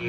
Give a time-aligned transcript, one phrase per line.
[0.00, 0.08] Hello,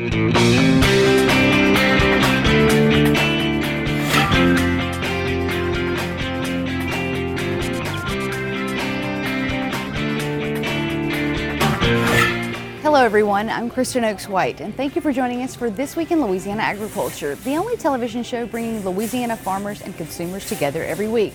[13.04, 13.50] everyone.
[13.50, 16.62] I'm Kristen Oaks White, and thank you for joining us for This Week in Louisiana
[16.62, 21.34] Agriculture, the only television show bringing Louisiana farmers and consumers together every week.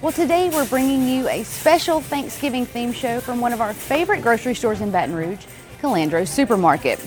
[0.00, 4.22] Well, today we're bringing you a special Thanksgiving theme show from one of our favorite
[4.22, 5.44] grocery stores in Baton Rouge,
[5.80, 7.00] Calandro Supermarket.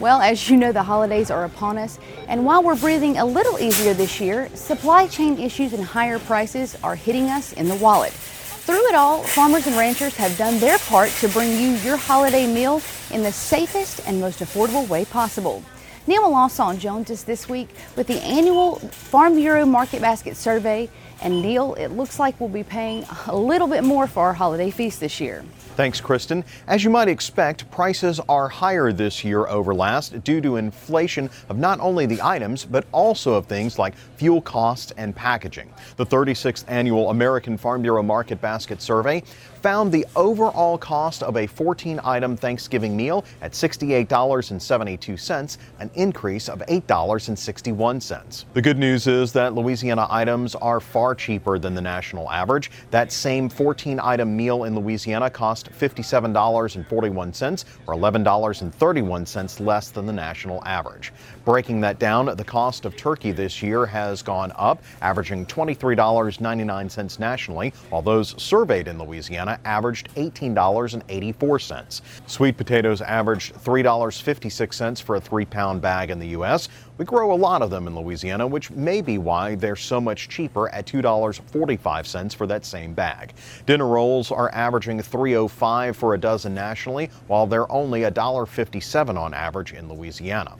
[0.00, 3.58] Well, as you know, the holidays are upon us, and while we're breathing a little
[3.58, 8.12] easier this year, supply chain issues and higher prices are hitting us in the wallet.
[8.12, 12.46] Through it all, farmers and ranchers have done their part to bring you your holiday
[12.46, 15.62] meal in the safest and most affordable way possible.
[16.06, 20.88] Neil Lawson joins us this week with the annual Farm Bureau Market Basket Survey.
[21.20, 24.70] And Neil, it looks like we'll be paying a little bit more for our holiday
[24.70, 25.44] feast this year.
[25.80, 26.44] Thanks, Kristen.
[26.66, 31.56] As you might expect, prices are higher this year over last due to inflation of
[31.56, 35.72] not only the items, but also of things like fuel costs and packaging.
[35.96, 39.22] The 36th annual American Farm Bureau Market Basket Survey
[39.62, 46.60] found the overall cost of a 14 item Thanksgiving meal at $68.72, an increase of
[46.60, 48.44] $8.61.
[48.52, 52.70] The good news is that Louisiana items are far cheaper than the national average.
[52.90, 60.64] That same 14 item meal in Louisiana cost $57.41 or $11.31 less than the national
[60.64, 61.12] average.
[61.44, 67.72] Breaking that down, the cost of turkey this year has gone up, averaging $23.99 nationally,
[67.88, 72.00] while those surveyed in Louisiana averaged $18.84.
[72.26, 76.68] Sweet potatoes averaged $3.56 for a three pound bag in the U.S.
[76.98, 80.28] We grow a lot of them in Louisiana, which may be why they're so much
[80.28, 83.32] cheaper at $2.45 for that same bag.
[83.64, 89.72] Dinner rolls are averaging $3.05 for a dozen nationally, while they're only $1.57 on average
[89.72, 90.56] in Louisiana.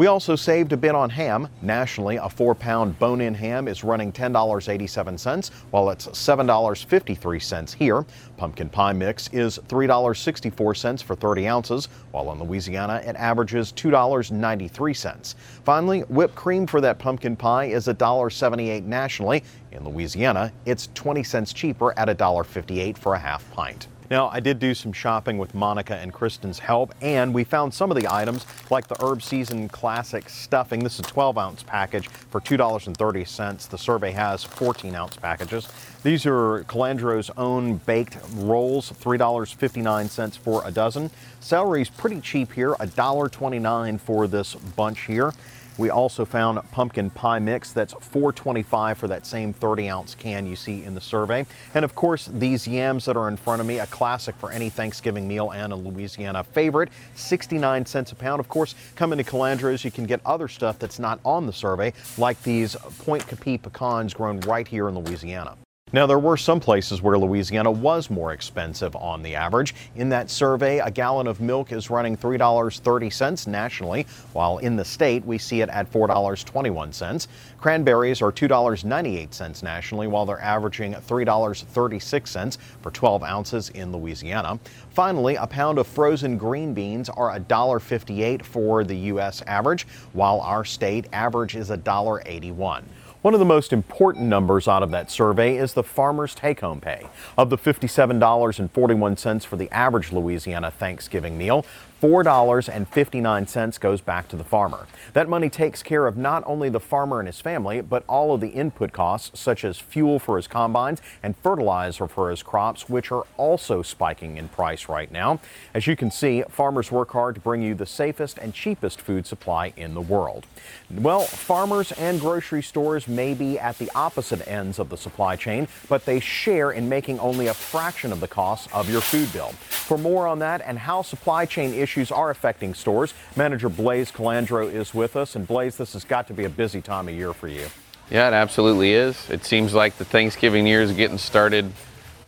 [0.00, 1.46] We also saved a bit on ham.
[1.60, 8.06] Nationally, a four pound bone in ham is running $10.87, while it's $7.53 here.
[8.38, 15.34] Pumpkin pie mix is $3.64 for 30 ounces, while in Louisiana it averages $2.93.
[15.64, 19.44] Finally, whipped cream for that pumpkin pie is $1.78 nationally.
[19.72, 23.88] In Louisiana, it's 20 cents cheaper at $1.58 for a half pint.
[24.10, 27.92] Now, I did do some shopping with Monica and Kristen's help, and we found some
[27.92, 30.82] of the items like the Herb Season Classic Stuffing.
[30.82, 33.68] This is a 12 ounce package for $2.30.
[33.68, 35.68] The survey has 14 ounce packages.
[36.02, 41.08] These are Calandro's own baked rolls, $3.59 for a dozen.
[41.38, 45.32] Celery's pretty cheap here, $1.29 for this bunch here.
[45.80, 50.54] We also found pumpkin pie mix that's $4.25 for that same 30 ounce can you
[50.54, 51.46] see in the survey.
[51.72, 54.68] And of course, these yams that are in front of me, a classic for any
[54.68, 58.40] Thanksgiving meal and a Louisiana favorite, 69 cents a pound.
[58.40, 61.94] Of course, coming to Calandro's, you can get other stuff that's not on the survey,
[62.18, 65.56] like these Pointe Coupee pecans grown right here in Louisiana.
[65.92, 69.74] Now, there were some places where Louisiana was more expensive on the average.
[69.96, 75.24] In that survey, a gallon of milk is running $3.30 nationally, while in the state
[75.24, 77.26] we see it at $4.21.
[77.58, 84.60] Cranberries are $2.98 nationally, while they're averaging $3.36 for 12 ounces in Louisiana.
[84.90, 89.42] Finally, a pound of frozen green beans are $1.58 for the U.S.
[89.48, 92.84] average, while our state average is $1.81.
[93.22, 96.80] One of the most important numbers out of that survey is the farmer's take home
[96.80, 97.06] pay.
[97.36, 101.66] Of the $57.41 for the average Louisiana Thanksgiving meal,
[102.00, 104.86] $4.59 goes back to the farmer.
[105.12, 108.40] That money takes care of not only the farmer and his family, but all of
[108.40, 113.12] the input costs, such as fuel for his combines and fertilizer for his crops, which
[113.12, 115.40] are also spiking in price right now.
[115.74, 119.26] As you can see, farmers work hard to bring you the safest and cheapest food
[119.26, 120.46] supply in the world.
[120.90, 125.68] Well, farmers and grocery stores may be at the opposite ends of the supply chain,
[125.90, 129.50] but they share in making only a fraction of the cost of your food bill.
[129.68, 133.14] For more on that and how supply chain issues issues are affecting stores.
[133.34, 135.34] Manager Blaze Calandro is with us.
[135.34, 137.66] And Blaze, this has got to be a busy time of year for you.
[138.10, 139.28] Yeah, it absolutely is.
[139.28, 141.72] It seems like the Thanksgiving year is getting started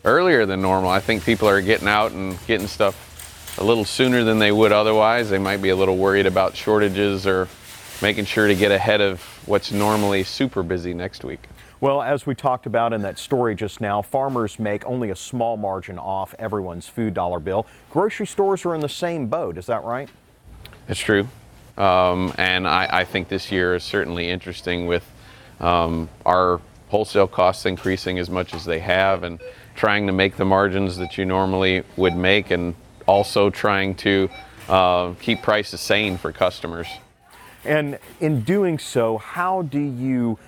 [0.05, 0.91] earlier than normal.
[0.91, 4.73] I think people are getting out and getting stuff a little sooner than they would
[4.73, 5.31] otherwise.
[5.31, 7.47] They might be a little worried about shortages or
[8.01, 11.41] making sure to get ahead of what's normally super busy next week.
[11.83, 15.57] Well, as we talked about in that story just now, farmers make only a small
[15.57, 17.67] margin off everyone's food dollar bill.
[17.91, 20.09] Grocery stores are in the same boat, is that right?
[20.89, 21.27] It's true.
[21.77, 25.05] Um, and I, I, think this year is certainly interesting with
[25.59, 29.41] um, our wholesale costs increasing as much as they have and
[29.75, 32.77] trying to make the margins that you normally would make and
[33.09, 34.31] also trying to
[34.69, 36.87] uh, keep prices sane for customers.
[37.65, 40.39] And in doing so, how do you,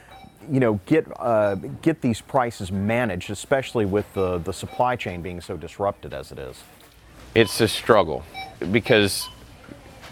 [0.51, 5.41] you know, get uh, get these prices managed, especially with the, the supply chain being
[5.41, 6.63] so disrupted as it is?
[7.35, 8.25] It's a struggle
[8.71, 9.29] because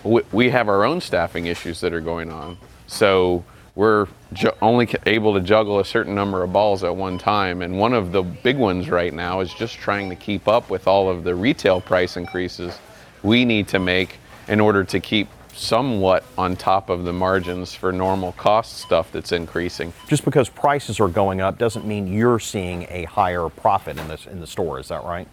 [0.04, 2.58] we, we have our own staffing issues that are going on.
[2.86, 3.44] So
[3.74, 7.62] we're ju- only able to juggle a certain number of balls at one time.
[7.62, 10.86] And one of the big ones right now is just trying to keep up with
[10.86, 12.78] all of the retail price increases
[13.22, 14.18] we need to make
[14.48, 19.32] in order to keep somewhat on top of the margins for normal cost stuff that's
[19.32, 19.92] increasing.
[20.08, 24.26] Just because prices are going up doesn't mean you're seeing a higher profit in this
[24.26, 24.78] in the store.
[24.78, 25.28] Is that right?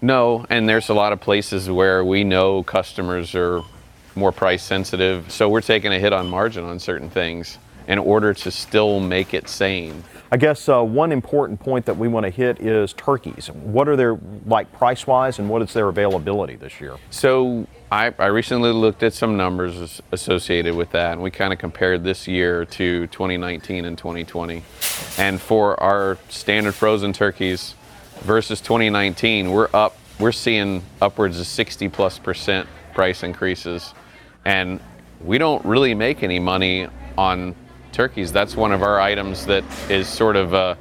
[0.00, 3.62] No, and there's a lot of places where we know customers are
[4.14, 8.34] more price sensitive, so we're taking a hit on margin on certain things in order
[8.34, 10.04] to still make it sane.
[10.30, 13.48] I guess uh, one important point that we want to hit is turkeys.
[13.50, 16.96] What are their like price wise, and what is their availability this year?
[17.10, 21.58] So I, I recently looked at some numbers associated with that, and we kind of
[21.58, 24.62] compared this year to 2019 and 2020.
[25.16, 27.74] And for our standard frozen turkeys
[28.20, 29.96] versus 2019, we're up.
[30.20, 33.94] We're seeing upwards of 60 plus percent price increases,
[34.44, 34.78] and
[35.24, 36.86] we don't really make any money
[37.16, 37.54] on
[37.92, 38.32] turkeys.
[38.32, 40.74] That's one of our items that is sort of uh,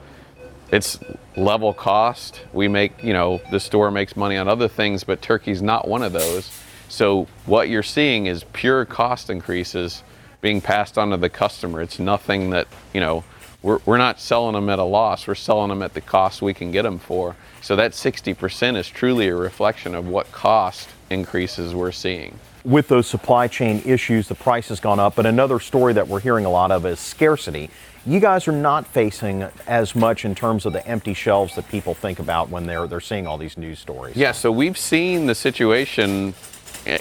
[0.71, 0.99] it's
[1.35, 2.41] level cost.
[2.53, 6.03] We make, you know, the store makes money on other things, but turkey's not one
[6.03, 6.51] of those.
[6.89, 10.03] So what you're seeing is pure cost increases
[10.41, 11.81] being passed on to the customer.
[11.81, 13.23] It's nothing that, you know,
[13.61, 15.27] we're, we're not selling them at a loss.
[15.27, 17.35] We're selling them at the cost we can get them for.
[17.61, 22.39] So that 60% is truly a reflection of what cost increases we're seeing.
[22.67, 25.15] With those supply chain issues, the price has gone up.
[25.15, 27.69] But another story that we're hearing a lot of is scarcity.
[28.05, 31.93] You guys are not facing as much in terms of the empty shelves that people
[31.93, 34.15] think about when they're they're seeing all these news stories.
[34.15, 36.33] Yeah, so we've seen the situation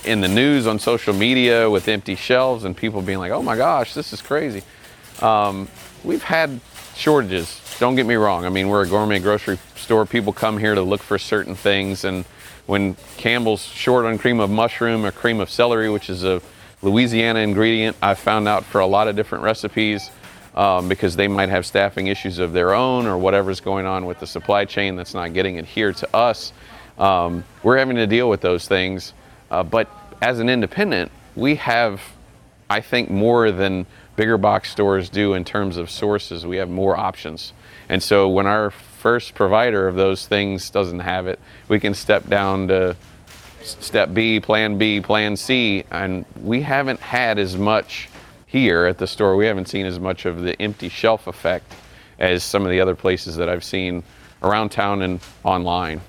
[0.04, 3.56] in the news on social media with empty shelves and people being like, oh my
[3.56, 4.62] gosh, this is crazy.
[5.20, 5.68] Um,
[6.02, 6.60] we've had
[6.94, 8.44] shortages, don't get me wrong.
[8.44, 10.06] I mean, we're a gourmet grocery store.
[10.06, 12.04] People come here to look for certain things.
[12.04, 12.24] And
[12.66, 16.42] when Campbell's short on cream of mushroom or cream of celery, which is a
[16.82, 20.10] Louisiana ingredient, I've found out for a lot of different recipes
[20.54, 24.20] um, because they might have staffing issues of their own or whatever's going on with
[24.20, 26.52] the supply chain that's not getting it here to us.
[26.98, 29.12] Um, we're having to deal with those things.
[29.50, 29.88] Uh, but
[30.20, 32.00] as an independent, we have,
[32.70, 33.86] I think, more than
[34.16, 36.46] bigger box stores do in terms of sources.
[36.46, 37.52] We have more options.
[37.88, 41.38] And so when our first provider of those things doesn't have it,
[41.68, 42.96] we can step down to
[43.62, 48.08] step B, plan B, plan C, and we haven't had as much
[48.46, 49.36] here at the store.
[49.36, 51.72] We haven't seen as much of the empty shelf effect
[52.18, 54.02] as some of the other places that I've seen
[54.42, 56.00] around town and online.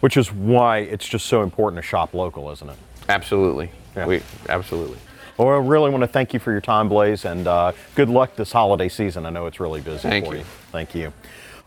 [0.00, 2.76] Which is why it's just so important to shop local, isn't it?
[3.08, 3.70] Absolutely.
[3.96, 4.06] Yeah.
[4.06, 4.98] We absolutely.
[5.38, 8.36] Well, I really want to thank you for your time, Blaze, and uh, good luck
[8.36, 9.24] this holiday season.
[9.24, 10.40] I know it's really busy Thank for you.
[10.40, 10.44] you.
[10.72, 11.12] Thank you.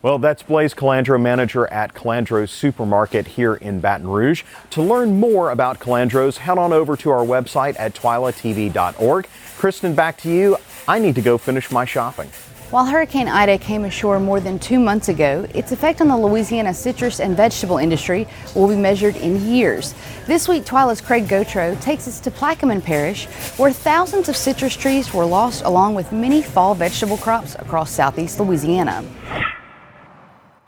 [0.04, 4.42] Well, that's Blaze Calandro, manager at Calandro's Supermarket here in Baton Rouge.
[4.72, 9.28] To learn more about Calandro's, head on over to our website at twilatv.org.
[9.58, 10.58] Kristen, back to you.
[10.88, 12.30] I need to go finish my shopping.
[12.72, 16.74] While Hurricane Ida came ashore more than two months ago, its effect on the Louisiana
[16.74, 19.94] citrus and vegetable industry will be measured in years.
[20.26, 23.26] This week, Twila's Craig Gautreaux takes us to Plaquemines Parish,
[23.58, 28.40] where thousands of citrus trees were lost along with many fall vegetable crops across southeast
[28.40, 29.06] Louisiana.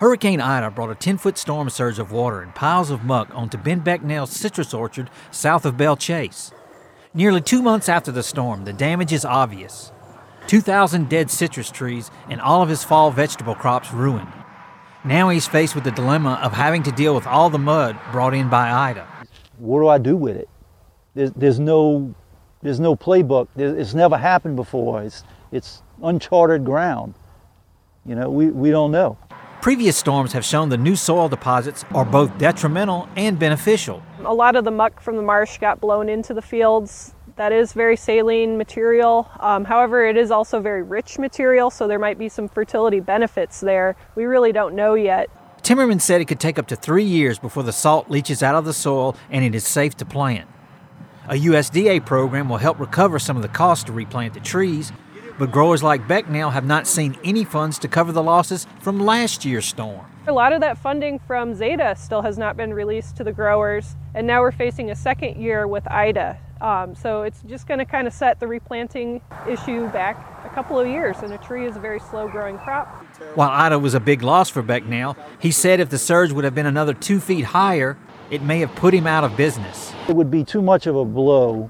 [0.03, 3.57] Hurricane Ida brought a 10 foot storm surge of water and piles of muck onto
[3.57, 6.51] Ben Becnel's citrus orchard south of Belle Chasse.
[7.13, 9.93] Nearly two months after the storm, the damage is obvious
[10.48, 14.27] 2,000 dead citrus trees and all of his fall vegetable crops ruined.
[15.05, 18.33] Now he's faced with the dilemma of having to deal with all the mud brought
[18.33, 19.07] in by Ida.
[19.57, 20.50] what do I do with it?
[21.15, 22.13] There's, there's no
[22.62, 23.48] there's no playbook.
[23.55, 25.01] It's never happened before.
[25.01, 27.13] It's it's uncharted ground.
[28.05, 29.17] You know, we, we don't know.
[29.63, 34.03] Previous storms have shown the new soil deposits are both detrimental and beneficial.
[34.25, 37.15] A lot of the muck from the marsh got blown into the fields.
[37.38, 39.32] That is very saline material.
[39.39, 43.62] Um, however, it is also very rich material, so there might be some fertility benefits
[43.62, 43.96] there.
[44.15, 45.29] We really don't know yet.
[45.62, 48.65] Timmerman said it could take up to three years before the salt leaches out of
[48.65, 50.50] the soil and it is safe to plant.
[51.29, 54.91] A USDA program will help recover some of the cost to replant the trees,
[55.38, 59.46] but growers like Becnel have not seen any funds to cover the losses from last
[59.46, 60.06] year's storm.
[60.28, 63.96] A lot of that funding from Zeta still has not been released to the growers,
[64.13, 66.38] and now we're facing a second year with IDA.
[66.62, 70.80] Um, so it's just going to kind of set the replanting issue back a couple
[70.80, 72.88] of years, and a tree is a very slow growing crop.
[73.36, 76.56] While Ida was a big loss for Becnel, he said if the surge would have
[76.56, 77.98] been another two feet higher,
[78.32, 79.92] it may have put him out of business.
[80.08, 81.70] It would be too much of a blow.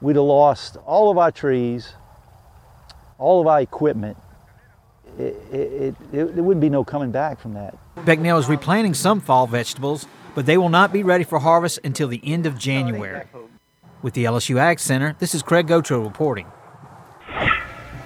[0.00, 1.92] We'd have lost all of our trees,
[3.20, 4.16] all of our equipment.
[5.18, 7.76] It, it, it, there wouldn't be no coming back from that.
[7.98, 12.08] Becnel is replanting some fall vegetables, but they will not be ready for harvest until
[12.08, 13.26] the end of January.
[14.02, 16.46] With the LSU Ag Center, this is Craig Gautreaux reporting.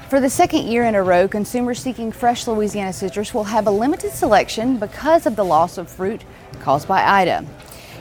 [0.09, 3.71] For the second year in a row, consumers seeking fresh Louisiana citrus will have a
[3.71, 6.25] limited selection because of the loss of fruit
[6.61, 7.45] caused by Ida.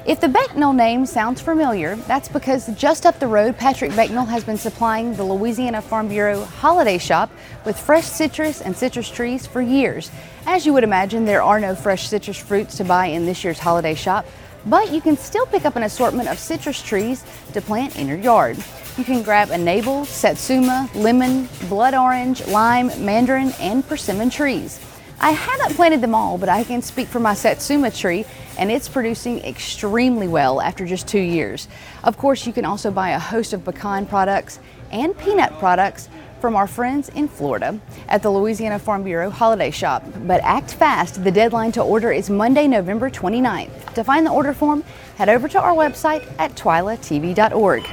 [0.06, 4.44] If the Becnel name sounds familiar, that's because just up the road, Patrick Becnel has
[4.44, 7.32] been supplying the Louisiana Farm Bureau holiday shop
[7.64, 10.12] with fresh citrus and citrus trees for years.
[10.46, 13.60] As you would imagine, there are no fresh citrus fruits to buy in this year's
[13.60, 14.26] holiday shop,
[14.66, 18.18] but you can still pick up an assortment of citrus trees to plant in your
[18.18, 18.58] yard.
[18.98, 24.82] You can grab a navel, satsuma, lemon, blood orange, lime, mandarin, and persimmon trees.
[25.22, 28.26] I haven't planted them all, but I can speak for my satsuma tree,
[28.58, 31.68] and it's producing extremely well after just two years.
[32.04, 34.60] Of course, you can also buy a host of pecan products
[34.92, 36.10] and peanut products
[36.44, 37.80] from our friends in Florida
[38.10, 40.04] at the Louisiana Farm Bureau Holiday Shop.
[40.26, 43.94] But act fast, the deadline to order is Monday, November 29th.
[43.94, 44.84] To find the order form,
[45.16, 47.88] head over to our website at twilatv.org.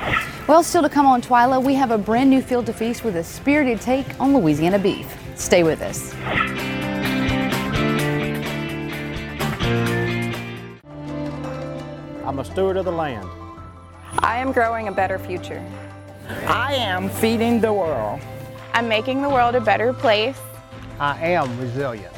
[0.49, 3.15] Well, still to come on Twila, we have a brand new field to feast with
[3.15, 5.07] a spirited take on Louisiana beef.
[5.37, 6.70] Stay with us.
[12.31, 13.29] I'm a steward of the land.
[14.21, 15.61] I am growing a better future.
[16.47, 18.21] I am feeding the world.
[18.73, 20.39] I'm making the world a better place.
[21.01, 22.15] I am resilient.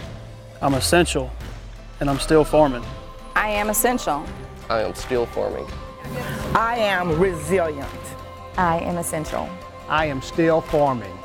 [0.61, 1.33] I'm essential,
[2.00, 2.85] and I'm still farming.
[3.35, 4.23] I am essential.
[4.69, 5.66] I am still farming.
[6.54, 7.88] I am resilient.
[8.59, 9.49] I am essential.
[9.88, 11.19] I am still farming.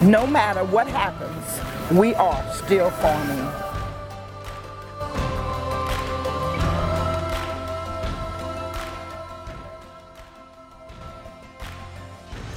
[0.00, 3.67] No matter what happens, we are still farming.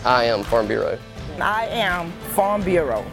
[0.04, 0.98] I am Farm Bureau.
[1.40, 3.06] I am Farm Bureau.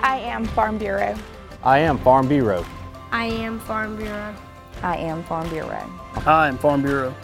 [0.00, 1.14] I am Farm Bureau.
[1.62, 2.64] I am Farm Bureau.
[3.12, 4.34] I am Farm Bureau.
[4.82, 5.88] I am Farm Bureau.
[6.26, 7.14] I am Farm Bureau.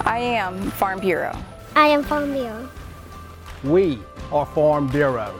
[0.00, 1.36] I am Farm Bureau.
[1.76, 2.68] I am Farm Bureau.
[3.62, 4.00] We
[4.32, 5.32] are Farm Bureau.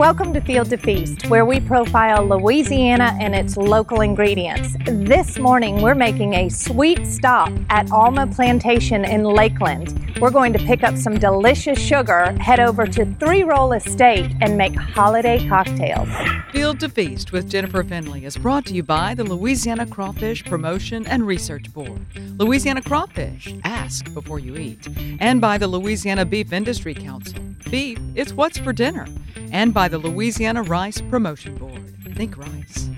[0.00, 4.74] Welcome to Field to Feast, where we profile Louisiana and its local ingredients.
[4.86, 10.09] This morning, we're making a sweet stop at Alma Plantation in Lakeland.
[10.20, 14.58] We're going to pick up some delicious sugar, head over to Three Roll Estate, and
[14.58, 16.10] make holiday cocktails.
[16.52, 21.06] Field to Feast with Jennifer Finley is brought to you by the Louisiana Crawfish Promotion
[21.06, 22.04] and Research Board,
[22.38, 24.86] Louisiana Crawfish, ask before you eat,
[25.20, 27.40] and by the Louisiana Beef Industry Council.
[27.70, 29.06] Beef, it's what's for dinner
[29.52, 31.94] and by the Louisiana Rice Promotion Board.
[32.14, 32.90] Think rice.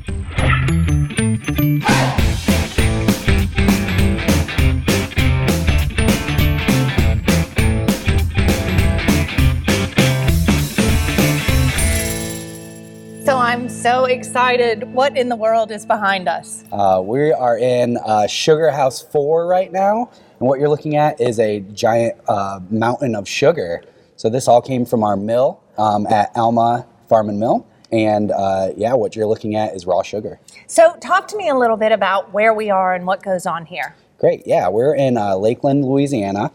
[14.03, 14.83] So excited.
[14.95, 16.65] What in the world is behind us?
[16.73, 21.21] Uh, we are in uh, Sugar House 4 right now, and what you're looking at
[21.21, 23.85] is a giant uh, mountain of sugar.
[24.17, 27.65] So this all came from our mill um, at Alma Farm and Mill.
[27.93, 30.41] And uh, yeah, what you're looking at is raw sugar.
[30.67, 33.67] So, talk to me a little bit about where we are and what goes on
[33.67, 33.95] here.
[34.19, 34.43] Great.
[34.47, 36.51] Yeah, we're in uh, Lakeland, Louisiana,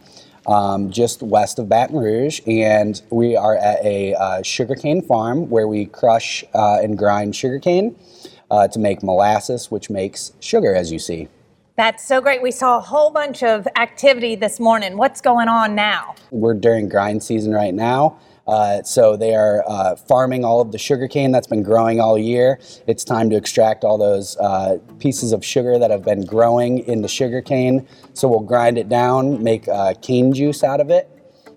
[0.48, 5.68] um, just west of Baton Rouge, and we are at a uh, sugarcane farm where
[5.68, 7.96] we crush uh, and grind sugarcane
[8.50, 11.28] uh, to make molasses, which makes sugar, as you see.
[11.76, 12.42] That's so great.
[12.42, 14.98] We saw a whole bunch of activity this morning.
[14.98, 16.16] What's going on now?
[16.32, 18.18] We're during grind season right now.
[18.48, 22.60] Uh, so they are uh, farming all of the sugarcane that's been growing all year.
[22.88, 27.02] It's time to extract all those uh, pieces of sugar that have been growing in
[27.02, 27.88] the sugarcane.
[28.14, 31.10] So we'll grind it down, make uh, cane juice out of it,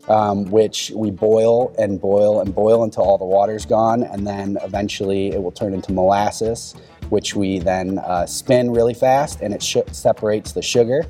[0.09, 4.59] um, which we boil and boil and boil until all the water's gone, and then
[4.63, 6.75] eventually it will turn into molasses,
[7.11, 11.07] which we then uh, spin really fast, and it sh- separates the sugar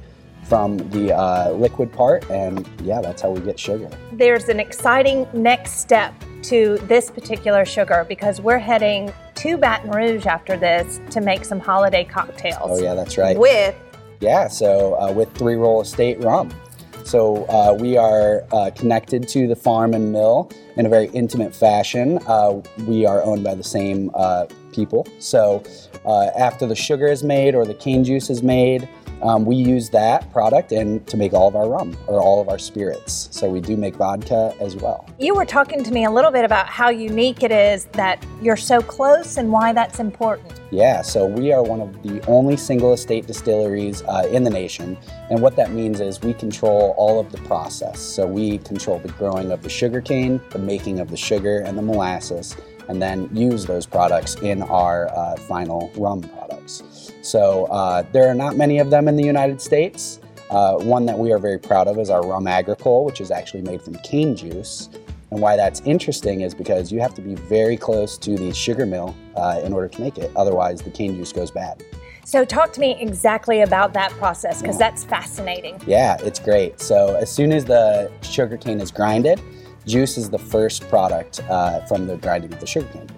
[0.50, 3.88] from the uh, liquid part, and yeah, that's how we get sugar.
[4.12, 10.26] There's an exciting next step to this particular sugar because we're heading to Baton Rouge
[10.26, 12.80] after this to make some holiday cocktails.
[12.80, 13.38] Oh, yeah, that's right.
[13.38, 13.76] With
[14.18, 16.50] yeah, so uh, with Three Roll Estate rum.
[17.04, 21.54] So uh, we are uh, connected to the farm and mill in a very intimate
[21.54, 22.18] fashion.
[22.26, 25.06] Uh, we are owned by the same uh, people.
[25.18, 25.62] So
[26.04, 28.88] uh, after the sugar is made or the cane juice is made,
[29.22, 32.48] Um, we use that product and to make all of our rum or all of
[32.48, 33.28] our spirits.
[33.32, 35.08] So we do make vodka as well.
[35.18, 38.56] You were talking to me a little bit about how unique it is that you're
[38.56, 40.60] so close and why that's important.
[40.70, 44.96] Yeah, so we are one of the only single estate distilleries uh, in the nation.
[45.28, 48.00] And what that means is we control all of the process.
[48.00, 51.82] So we control the growing of the sugarcane, the making of the sugar and the
[51.82, 52.56] molasses,
[52.88, 56.22] and then use those products in our uh, final rum
[57.22, 60.20] So uh, there are not many of them in the United States.
[60.50, 63.62] Uh, one that we are very proud of is our rum agricole, which is actually
[63.62, 64.88] made from cane juice.
[65.30, 68.84] And why that's interesting is because you have to be very close to the sugar
[68.84, 70.32] mill uh, in order to make it.
[70.34, 71.84] Otherwise, the cane juice goes bad.
[72.24, 75.80] So, talk to me exactly about that process because that's fascinating.
[75.86, 76.80] Yeah, it's great.
[76.80, 79.40] So, as soon as the sugar cane is grinded,
[79.86, 83.08] juice is the first product uh, from the grinding of the sugarcane.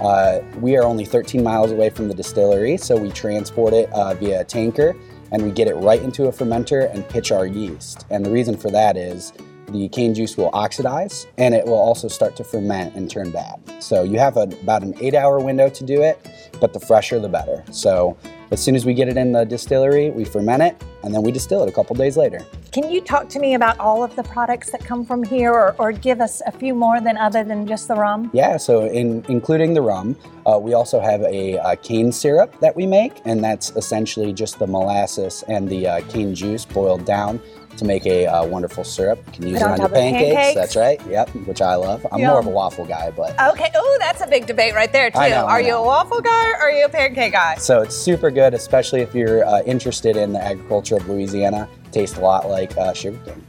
[0.00, 4.14] Uh, we are only 13 miles away from the distillery, so we transport it uh,
[4.14, 4.96] via a tanker
[5.32, 8.06] and we get it right into a fermenter and pitch our yeast.
[8.10, 9.32] And the reason for that is
[9.72, 13.60] the cane juice will oxidize and it will also start to ferment and turn bad.
[13.80, 16.26] So you have a, about an eight hour window to do it,
[16.60, 17.64] but the fresher the better.
[17.70, 18.16] So
[18.50, 21.32] as soon as we get it in the distillery, we ferment it and then we
[21.32, 22.44] distill it a couple days later.
[22.72, 25.74] Can you talk to me about all of the products that come from here or,
[25.78, 28.30] or give us a few more than other than just the rum?
[28.32, 32.76] Yeah, so in including the rum, uh, we also have a, a, cane syrup that
[32.76, 37.40] we make, and that's essentially just the molasses and the uh, cane juice boiled down
[37.76, 39.22] to make a uh, wonderful syrup.
[39.26, 40.34] You can use it on your pancakes.
[40.34, 40.54] pancakes?
[40.54, 41.00] That's right.
[41.08, 42.06] Yep, which I love.
[42.12, 42.30] I'm Yum.
[42.30, 43.70] more of a waffle guy, but Okay.
[43.74, 45.18] Oh, that's a big debate right there, too.
[45.18, 47.56] I know, I are you a waffle guy or are you a pancake guy?
[47.56, 51.68] so it's super good, especially if you're uh, interested in the agriculture of Louisiana.
[51.92, 53.44] Tastes a lot like uh, sugarcane.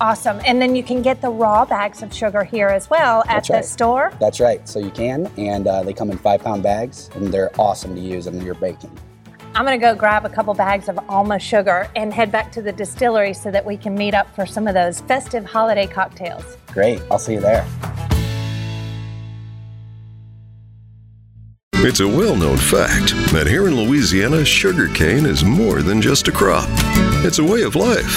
[0.00, 0.40] Awesome.
[0.46, 3.48] And then you can get the raw bags of sugar here as well at That's
[3.48, 3.64] the right.
[3.64, 4.12] store.
[4.20, 4.68] That's right.
[4.68, 8.00] So you can, and uh, they come in five pound bags, and they're awesome to
[8.00, 8.96] use in your baking.
[9.58, 12.62] I'm going to go grab a couple bags of Alma sugar and head back to
[12.62, 16.56] the distillery so that we can meet up for some of those festive holiday cocktails.
[16.68, 17.02] Great.
[17.10, 17.66] I'll see you there.
[21.80, 26.32] It's a well known fact that here in Louisiana, sugarcane is more than just a
[26.32, 26.68] crop,
[27.24, 28.16] it's a way of life.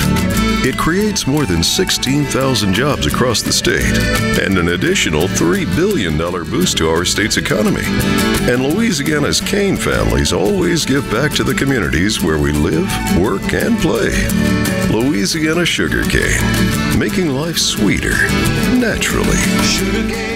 [0.65, 3.97] It creates more than 16,000 jobs across the state
[4.41, 7.84] and an additional $3 billion boost to our state's economy.
[8.52, 13.78] And Louisiana's cane families always give back to the communities where we live, work, and
[13.78, 14.10] play.
[14.89, 16.41] Louisiana Sugarcane,
[16.97, 18.17] making life sweeter
[18.80, 19.38] naturally.
[19.63, 20.31] Sugarcane,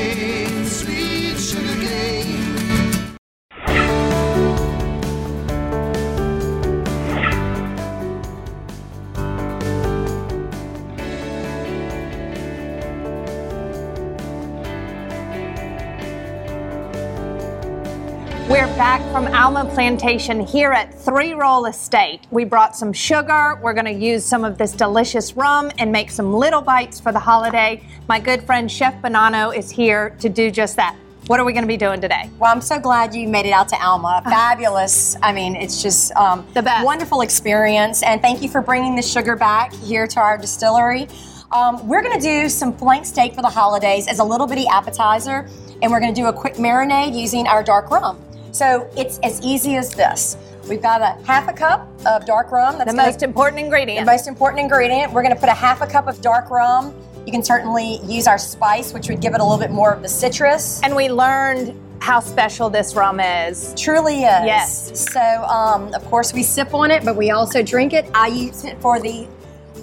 [18.48, 22.28] We're back from Alma Plantation here at Three Roll Estate.
[22.30, 23.60] We brought some sugar.
[23.60, 27.12] We're going to use some of this delicious rum and make some little bites for
[27.12, 27.84] the holiday.
[28.08, 30.96] My good friend Chef Bonanno is here to do just that.
[31.26, 32.30] What are we going to be doing today?
[32.38, 34.22] Well, I'm so glad you made it out to Alma.
[34.24, 35.18] Fabulous.
[35.24, 36.86] I mean, it's just um, the best.
[36.86, 38.04] wonderful experience.
[38.04, 41.08] And thank you for bringing the sugar back here to our distillery.
[41.52, 44.68] Um, we're going to do some flank steak for the holidays as a little bitty
[44.68, 45.50] appetizer,
[45.82, 48.22] and we're going to do a quick marinade using our dark rum.
[48.56, 50.38] So it's as easy as this.
[50.70, 52.78] We've got a half a cup of dark rum.
[52.78, 54.06] That's The gonna- most important ingredient.
[54.06, 55.12] The most important ingredient.
[55.12, 56.96] We're going to put a half a cup of dark rum.
[57.26, 60.02] You can certainly use our spice, which would give it a little bit more of
[60.02, 60.80] the citrus.
[60.84, 63.74] And we learned how special this rum is.
[63.76, 64.46] Truly is.
[64.46, 65.12] Yes.
[65.12, 68.06] So, um, of course, we sip on it, but we also drink it.
[68.14, 69.28] I use it for the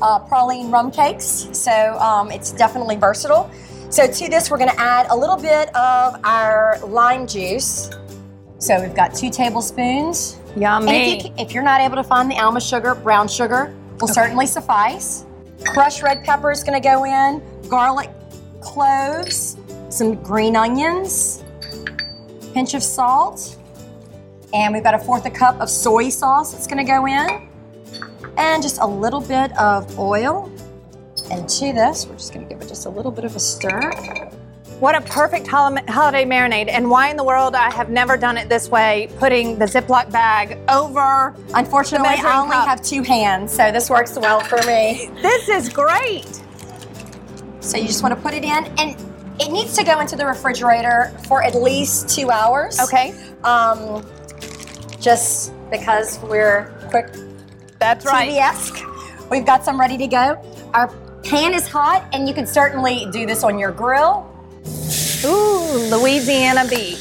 [0.00, 3.50] uh, praline rum cakes, so um, it's definitely versatile.
[3.90, 7.90] So, to this, we're going to add a little bit of our lime juice.
[8.62, 10.38] So, we've got two tablespoons.
[10.56, 10.92] Yummy.
[10.92, 14.06] And if, you, if you're not able to find the Alma sugar, brown sugar will
[14.06, 15.24] certainly suffice.
[15.66, 18.08] Crushed red pepper is going to go in, garlic
[18.60, 19.56] cloves,
[19.88, 21.42] some green onions,
[22.54, 23.58] pinch of salt,
[24.54, 27.48] and we've got a fourth a cup of soy sauce that's going to go in,
[28.36, 30.48] and just a little bit of oil.
[31.32, 33.40] And to this, we're just going to give it just a little bit of a
[33.40, 34.30] stir.
[34.82, 36.68] What a perfect hol- holiday marinade.
[36.68, 40.10] And why in the world I have never done it this way, putting the Ziploc
[40.10, 41.36] bag over.
[41.54, 42.66] Unfortunately, I only cup.
[42.66, 45.08] have two hands, so this works well for me.
[45.22, 46.42] This is great.
[47.60, 48.96] So you just want to put it in, and
[49.40, 52.80] it needs to go into the refrigerator for at least two hours.
[52.80, 53.14] Okay.
[53.44, 54.04] Um,
[54.98, 57.14] just because we're quick.
[57.78, 58.32] That's right.
[58.32, 59.30] TV-esque.
[59.30, 60.42] We've got some ready to go.
[60.74, 60.88] Our
[61.22, 64.31] pan is hot, and you can certainly do this on your grill.
[65.24, 66.98] Ooh, Louisiana beef.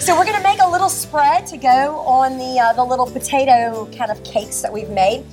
[0.00, 3.88] So we're gonna make a little spread to go on the uh, the little potato
[3.96, 5.24] kind of cakes that we've made.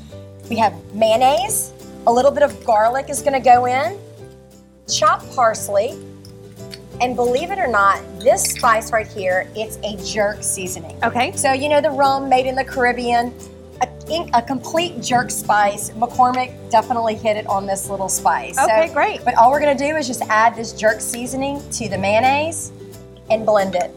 [0.49, 1.73] We have mayonnaise,
[2.05, 3.97] a little bit of garlic is gonna go in,
[4.87, 5.97] chopped parsley,
[7.01, 10.97] and believe it or not, this spice right here, it's a jerk seasoning.
[11.03, 11.31] Okay.
[11.33, 13.33] So you know the rum made in the Caribbean,
[13.81, 15.89] a, a complete jerk spice.
[15.91, 18.57] McCormick definitely hit it on this little spice.
[18.57, 19.23] Okay, great.
[19.23, 22.71] But all we're gonna do is just add this jerk seasoning to the mayonnaise
[23.29, 23.91] and blend it.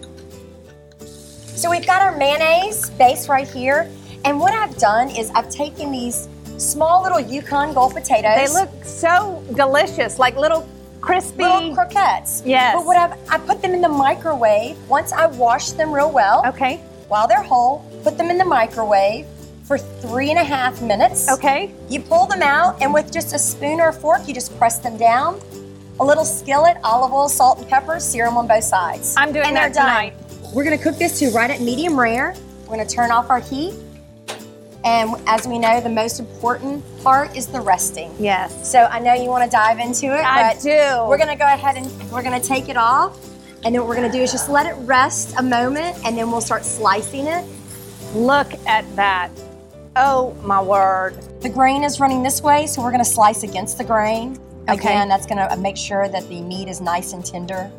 [1.00, 3.90] So we've got our mayonnaise base right here.
[4.24, 8.36] And what I've done is I've taken these small little Yukon Gold potatoes.
[8.36, 10.68] They look so delicious, like little
[11.00, 11.42] crispy.
[11.42, 12.42] little croquettes.
[12.44, 12.74] Yes.
[12.74, 16.42] But what I've, I put them in the microwave once I wash them real well.
[16.46, 16.76] Okay.
[17.08, 19.26] While they're whole, put them in the microwave
[19.70, 21.30] for three and a half minutes.
[21.30, 21.72] Okay.
[21.88, 24.80] You pull them out, and with just a spoon or a fork, you just press
[24.80, 25.40] them down.
[26.00, 29.14] A little skillet, olive oil, salt, and pepper, sear them on both sides.
[29.16, 30.14] I'm doing and that tonight.
[30.28, 30.52] done.
[30.52, 32.35] We're gonna cook this to right at medium rare.
[32.64, 33.74] We're gonna turn off our heat.
[34.83, 38.12] And as we know, the most important part is the resting.
[38.18, 38.68] Yes.
[38.68, 40.24] So I know you want to dive into it.
[40.24, 41.09] I but do.
[41.09, 43.24] We're gonna go ahead and we're gonna take it off.
[43.64, 46.28] And then what we're gonna do is just let it rest a moment and then
[46.28, 47.44] we'll start slicing it.
[48.16, 49.30] Look at that.
[49.96, 51.16] Oh my word.
[51.40, 54.38] The grain is running this way, so we're gonna slice against the grain.
[54.68, 54.74] Okay.
[54.74, 57.70] Again, that's gonna make sure that the meat is nice and tender.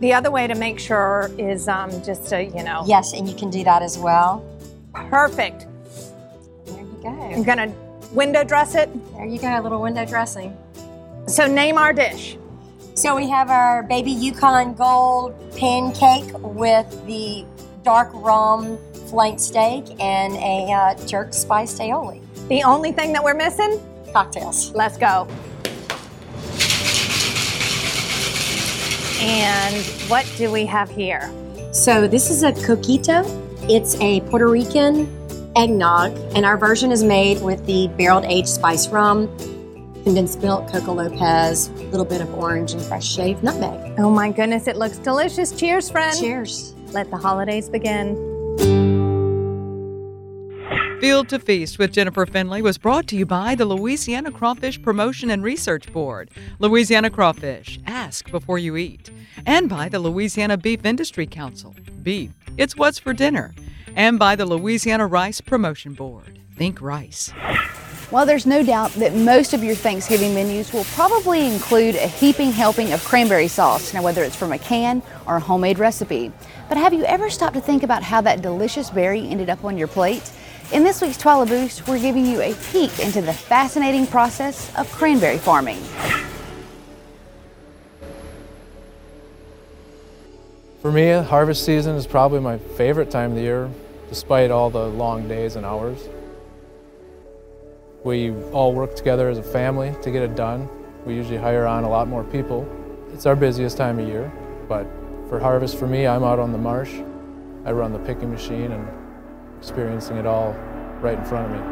[0.00, 2.84] The other way to make sure is um, just to, you know.
[2.86, 4.44] Yes, and you can do that as well.
[4.94, 5.66] Perfect.
[6.66, 7.08] There you go.
[7.08, 7.72] I'm gonna
[8.12, 8.88] window dress it.
[9.14, 10.56] There you go, a little window dressing.
[11.26, 12.38] So name our dish.
[12.94, 17.44] So we have our baby Yukon Gold pancake with the
[17.82, 18.78] dark rum
[19.12, 22.22] flank steak and a uh, jerk spiced aioli.
[22.48, 23.78] The only thing that we're missing?
[24.10, 24.72] Cocktails.
[24.72, 25.28] Let's go.
[29.20, 31.30] And what do we have here?
[31.72, 33.22] So this is a coquito.
[33.70, 35.06] It's a Puerto Rican
[35.56, 39.28] eggnog, and our version is made with the barreled aged spice rum,
[40.04, 43.98] condensed milk, coco lopez, a little bit of orange and fresh shaved nutmeg.
[43.98, 45.52] Oh my goodness, it looks delicious.
[45.52, 46.18] Cheers, friend.
[46.18, 46.74] Cheers.
[46.92, 48.91] Let the holidays begin.
[51.02, 55.30] Field to Feast with Jennifer Finley was brought to you by the Louisiana Crawfish Promotion
[55.30, 59.10] and Research Board, Louisiana Crawfish, ask before you eat,
[59.44, 63.52] and by the Louisiana Beef Industry Council, beef, it's what's for dinner,
[63.96, 67.32] and by the Louisiana Rice Promotion Board, think rice.
[68.12, 72.52] Well, there's no doubt that most of your Thanksgiving menus will probably include a heaping
[72.52, 76.30] helping of cranberry sauce, now whether it's from a can or a homemade recipe.
[76.68, 79.76] But have you ever stopped to think about how that delicious berry ended up on
[79.76, 80.30] your plate?
[80.72, 84.90] In this week's Twila Boost, we're giving you a peek into the fascinating process of
[84.90, 85.76] cranberry farming.
[90.80, 93.70] For me, harvest season is probably my favorite time of the year,
[94.08, 96.08] despite all the long days and hours.
[98.02, 100.70] We all work together as a family to get it done.
[101.04, 102.66] We usually hire on a lot more people.
[103.12, 104.32] It's our busiest time of year,
[104.70, 104.86] but
[105.28, 106.94] for harvest for me, I'm out on the marsh.
[107.66, 109.01] I run the picking machine and
[109.62, 110.54] experiencing it all
[111.00, 111.62] right in front of me.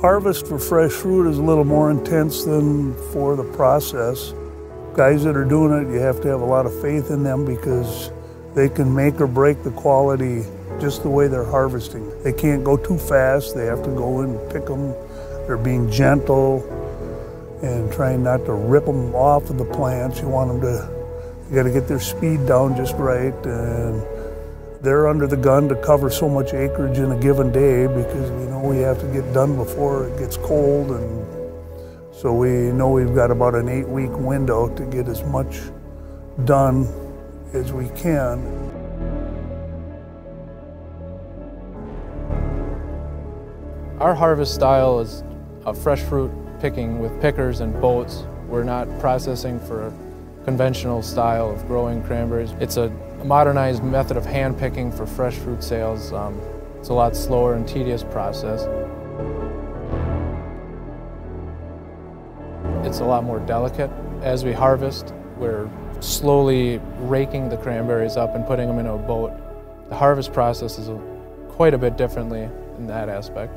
[0.00, 4.32] Harvest for fresh fruit is a little more intense than for the process.
[4.96, 7.44] Guys that are doing it, you have to have a lot of faith in them
[7.44, 8.10] because
[8.54, 10.42] they can make or break the quality
[10.80, 12.10] just the way they're harvesting.
[12.22, 14.94] They can't go too fast, they have to go in and pick them.
[15.46, 16.64] They're being gentle
[17.62, 20.18] and trying not to rip them off of the plants.
[20.22, 20.99] You want them to,
[21.50, 24.00] you got to get their speed down just right and
[24.82, 28.46] they're under the gun to cover so much acreage in a given day because we
[28.46, 31.26] know we have to get done before it gets cold and
[32.14, 35.58] so we know we've got about an eight week window to get as much
[36.44, 36.86] done
[37.52, 38.38] as we can.
[43.98, 45.24] Our harvest style is
[45.66, 48.24] a fresh fruit picking with pickers and boats.
[48.46, 50.09] We're not processing for a
[50.50, 52.50] conventional style of growing cranberries.
[52.58, 52.90] It's a
[53.22, 56.12] modernized method of hand picking for fresh fruit sales.
[56.12, 56.40] Um,
[56.80, 58.62] it's a lot slower and tedious process.
[62.84, 63.92] It's a lot more delicate.
[64.22, 69.30] As we harvest, we're slowly raking the cranberries up and putting them in a boat.
[69.88, 70.90] The harvest process is
[71.48, 73.56] quite a bit differently in that aspect.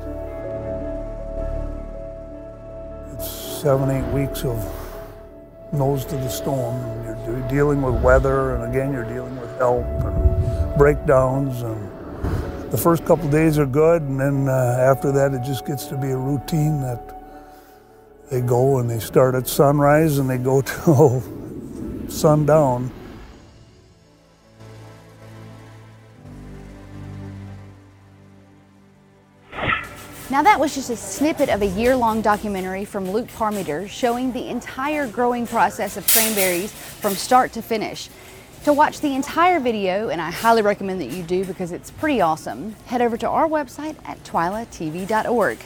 [3.14, 4.83] It's seven, eight weeks of
[5.74, 6.80] nose to the storm.
[7.26, 11.62] You're dealing with weather, and again, you're dealing with help and breakdowns.
[11.62, 15.86] And the first couple days are good, and then uh, after that, it just gets
[15.86, 17.14] to be a routine that
[18.30, 21.22] they go and they start at sunrise and they go till
[22.08, 22.90] sundown.
[30.34, 34.32] Now, that was just a snippet of a year long documentary from Luke Parmeter showing
[34.32, 38.08] the entire growing process of cranberries from start to finish.
[38.64, 42.20] To watch the entire video, and I highly recommend that you do because it's pretty
[42.20, 45.58] awesome, head over to our website at twilatv.org.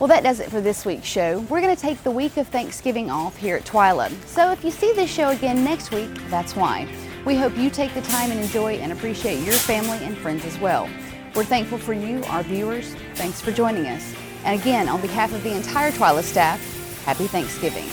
[0.00, 1.38] Well, that does it for this week's show.
[1.48, 4.10] We're going to take the week of Thanksgiving off here at Twila.
[4.26, 6.88] So if you see this show again next week, that's why.
[7.24, 10.58] We hope you take the time and enjoy and appreciate your family and friends as
[10.58, 10.88] well.
[11.38, 12.94] We're thankful for you, our viewers.
[13.14, 14.12] Thanks for joining us.
[14.44, 16.58] And again, on behalf of the entire Twila staff,
[17.04, 17.86] happy Thanksgiving.